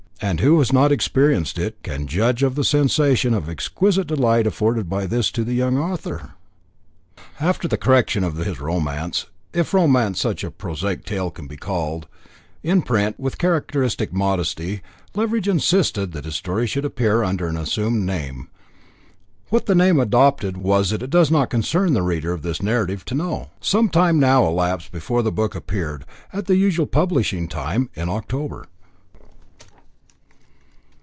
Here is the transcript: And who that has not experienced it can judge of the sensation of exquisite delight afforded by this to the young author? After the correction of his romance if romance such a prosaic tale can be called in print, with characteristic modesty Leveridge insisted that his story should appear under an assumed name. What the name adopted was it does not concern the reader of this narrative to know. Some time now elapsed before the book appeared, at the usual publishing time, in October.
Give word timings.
And 0.23 0.39
who 0.39 0.51
that 0.57 0.67
has 0.67 0.71
not 0.71 0.91
experienced 0.91 1.57
it 1.57 1.81
can 1.81 2.05
judge 2.05 2.43
of 2.43 2.53
the 2.53 2.63
sensation 2.63 3.33
of 3.33 3.49
exquisite 3.49 4.05
delight 4.05 4.45
afforded 4.45 4.87
by 4.87 5.07
this 5.07 5.31
to 5.31 5.43
the 5.43 5.55
young 5.55 5.79
author? 5.79 6.33
After 7.39 7.67
the 7.67 7.75
correction 7.75 8.23
of 8.23 8.35
his 8.37 8.59
romance 8.61 9.25
if 9.51 9.73
romance 9.73 10.21
such 10.21 10.43
a 10.43 10.51
prosaic 10.51 11.05
tale 11.05 11.31
can 11.31 11.47
be 11.47 11.57
called 11.57 12.05
in 12.61 12.83
print, 12.83 13.19
with 13.19 13.39
characteristic 13.39 14.13
modesty 14.13 14.81
Leveridge 15.15 15.47
insisted 15.47 16.11
that 16.11 16.25
his 16.25 16.35
story 16.35 16.67
should 16.67 16.85
appear 16.85 17.23
under 17.23 17.47
an 17.47 17.57
assumed 17.57 18.05
name. 18.05 18.47
What 19.49 19.65
the 19.65 19.73
name 19.73 19.99
adopted 19.99 20.55
was 20.55 20.91
it 20.93 21.09
does 21.09 21.31
not 21.31 21.49
concern 21.49 21.93
the 21.93 22.03
reader 22.03 22.31
of 22.31 22.43
this 22.43 22.61
narrative 22.61 23.05
to 23.05 23.15
know. 23.15 23.49
Some 23.59 23.89
time 23.89 24.19
now 24.19 24.45
elapsed 24.45 24.91
before 24.91 25.23
the 25.23 25.31
book 25.31 25.55
appeared, 25.55 26.05
at 26.31 26.45
the 26.45 26.57
usual 26.57 26.85
publishing 26.85 27.47
time, 27.47 27.89
in 27.95 28.07
October. 28.07 28.67